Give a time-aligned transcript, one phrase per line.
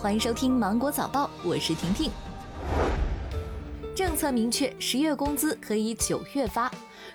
[0.00, 2.08] 欢迎收听芒果早报，我是婷婷。
[3.96, 6.70] 政策明确，十月工资可以九月发。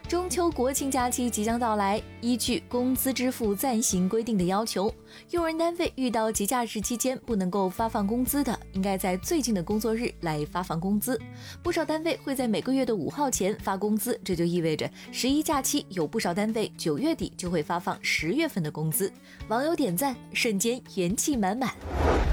[0.07, 4.93] 中秋国庆假期即将到来，依据工资支付暂行规定的要求，
[5.31, 11.19] 用人单位遇到节假日期间不能够发放工资的，应该在最近的工作日来发放工资。
[11.61, 19.11] 不少单位会在每个月的五号前发工资，这就意味着十一假期有不少单位九月底就会发放十月份的工资。
[19.47, 21.73] 网友点赞，瞬间元气满满。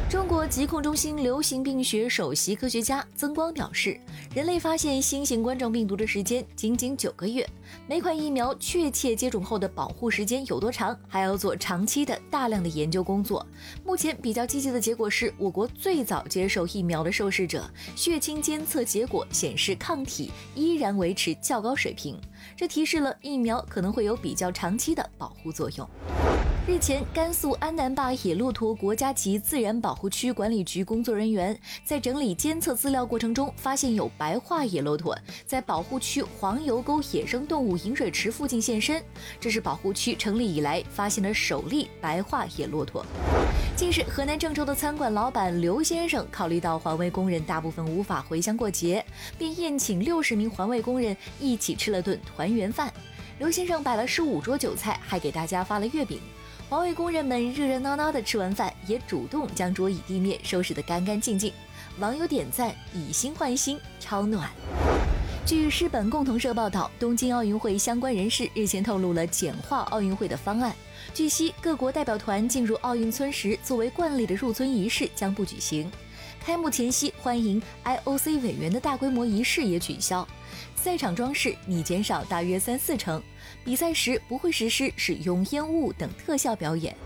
[0.09, 3.97] 中国疾控中心流行病学首席科学家曾光表示，
[4.35, 7.40] 人类发现新型冠状病毒的时间仅仅九个月。
[7.87, 13.45] 每款疫苗确切接种后的保护时间有多长，还要做长期的大量的研究工作。
[13.85, 22.21] 目前比较积极的结果是，我国最早接受疫苗的受试者血清监测结果显示，抗体依然维持较高水平，
[22.57, 25.89] 这提示了疫苗可能会有比较长期的保护作用。
[26.67, 39.03] 日前，甘肃安南坝野骆驼国家级自然保护区管理局工作人员在整理监测资料过程中，发现有白化野骆驼在保护区黄油沟野生动物饮水池附近现身，
[39.41, 43.05] 这是保护区成立以来发现的首例白化野骆驼。
[43.75, 49.05] 近日，河南郑州的餐馆老板刘先生考虑到环卫工人大部分无法回乡过节，
[49.39, 52.93] 便宴请六十名环卫工人一起吃了顿团圆饭。
[53.39, 56.21] 刘先生摆了十五桌酒菜，还给大家发了月饼。
[56.71, 61.53] 环卫工人们热热闹闹地吃完饭，也主动将桌椅地面收拾得干干净净。
[61.99, 64.49] 网友点赞，以心换心，超暖。
[65.45, 70.73] 据日本共同社报道，东京奥运会相关人士日前透露了简化奥运会的方案。
[71.13, 75.91] 据悉，各国代表团进入奥运村时，作为惯例的入村仪式将不举行。
[76.45, 80.27] 开幕前夕，欢迎 IOC 委员的大规模仪式也取消。
[80.75, 83.23] 赛场装饰拟减少大约三四成。
[83.63, 86.97] 比赛时不会实施使用烟雾等特效表演。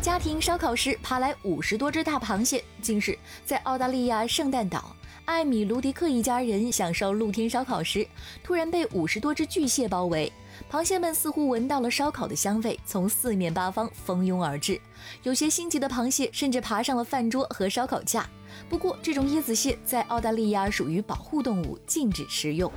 [0.00, 2.64] 家庭烧烤时爬来五十多只大螃蟹。
[2.80, 8.06] 近日，在澳大利亚圣诞岛，艾米·卢迪克一家人享受露天烧烤时，
[8.42, 10.32] 突然被五十多只巨蟹包围。
[10.70, 14.80] 螃蟹们似乎闻到了烧烤的香味，从四面八方蜂拥而至。
[15.22, 18.26] 有些心急的螃蟹甚至爬上了饭桌和烧烤架。
[18.68, 22.70] 不过，这种椰子蟹在澳大利亚属于保护动物，禁止食用。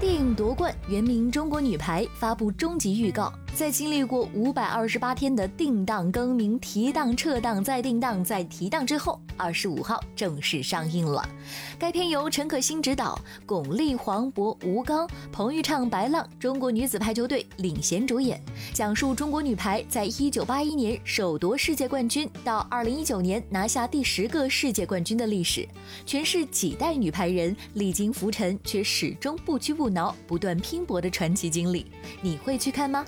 [0.00, 3.32] 电影夺冠，原名《中国女排》发布终极预告。
[3.54, 11.24] 在经历过五百二十八天的定档更名、提档、撤档、再定档、再提档之后，二十五号正式上映了。
[11.78, 13.16] 该片由陈可辛执导，
[13.46, 18.42] 巩俐、黄渤、吴刚、彭昱畅、白浪中国女子排球队领衔主演，
[18.72, 25.66] 讲述中国女排在一九八一年首夺世界冠军到二零一九年拿下第十个世界冠军的历史，
[26.04, 31.86] 诠释几代女排人历经浮沉却始终不屈不挠、不断拼搏的传奇经历。
[32.20, 33.04] 你会去看吗？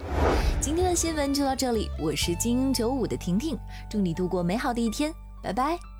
[0.60, 3.58] 今天的新闻就到这里，我是精英九五的婷婷，
[3.88, 5.95] 祝你度过美好的一天，拜拜。